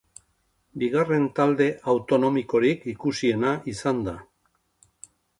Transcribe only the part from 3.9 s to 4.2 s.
da.